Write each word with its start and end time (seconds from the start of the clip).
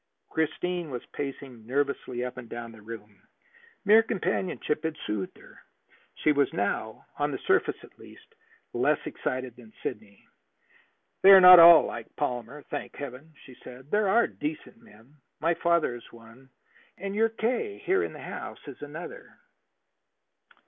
Christine 0.29 0.89
was 0.89 1.05
pacing 1.13 1.67
nervously 1.67 2.25
up 2.25 2.37
and 2.37 2.49
down 2.49 2.71
the 2.71 2.81
room. 2.81 3.21
Mere 3.85 4.01
companionship 4.01 4.81
had 4.83 4.97
soothed 5.05 5.37
her. 5.37 5.59
She 6.15 6.31
was 6.31 6.51
now, 6.53 7.05
on 7.19 7.29
the 7.29 7.37
surface 7.37 7.75
at 7.83 7.99
least, 7.99 8.33
less 8.73 8.97
excited 9.05 9.55
than 9.55 9.71
Sidney. 9.83 10.25
"They 11.21 11.29
are 11.29 11.39
not 11.39 11.59
all 11.59 11.85
like 11.85 12.15
Palmer, 12.15 12.63
thank 12.63 12.95
Heaven," 12.95 13.35
she 13.45 13.53
said. 13.63 13.91
"There 13.91 14.07
are 14.09 14.25
decent 14.25 14.77
men. 14.77 15.17
My 15.39 15.53
father 15.53 15.93
is 15.93 16.11
one, 16.11 16.49
and 16.97 17.13
your 17.13 17.29
K., 17.29 17.77
here 17.85 18.01
in 18.01 18.13
the 18.13 18.23
house, 18.23 18.57
is 18.67 18.81
another." 18.81 19.37